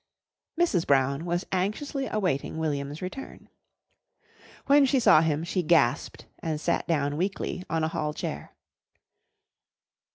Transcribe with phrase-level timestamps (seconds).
[0.59, 0.87] Mrs.
[0.87, 3.49] Brown was anxiously awaiting William's return.
[4.65, 8.55] When she saw him she gasped and sat down weakly on a hall chair.